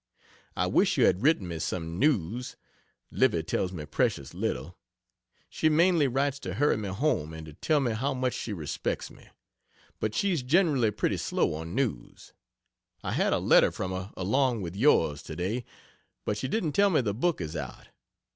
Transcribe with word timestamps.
I 0.55 0.65
wish 0.65 0.97
you 0.97 1.05
had 1.05 1.21
written 1.21 1.47
me 1.47 1.59
some 1.59 1.99
news 1.99 2.55
Livy 3.11 3.43
tells 3.43 3.71
me 3.71 3.85
precious 3.85 4.33
little. 4.33 4.75
She 5.47 5.69
mainly 5.69 6.07
writes 6.07 6.39
to 6.39 6.55
hurry 6.55 6.75
me 6.75 6.89
home 6.89 7.33
and 7.35 7.45
to 7.45 7.53
tell 7.53 7.79
me 7.79 7.91
how 7.91 8.15
much 8.15 8.33
she 8.33 8.51
respects 8.51 9.11
me: 9.11 9.27
but 9.99 10.15
she's 10.15 10.41
generally 10.41 10.89
pretty 10.89 11.17
slow 11.17 11.53
on 11.53 11.75
news. 11.75 12.33
I 13.03 13.11
had 13.11 13.31
a 13.31 13.37
letter 13.37 13.69
from 13.69 13.91
her 13.91 14.11
along 14.17 14.63
with 14.63 14.75
yours, 14.75 15.21
today, 15.21 15.65
but 16.25 16.35
she 16.35 16.47
didn't 16.47 16.71
tell 16.71 16.89
me 16.89 17.01
the 17.01 17.13
book 17.13 17.39
is 17.39 17.55
out. 17.55 17.89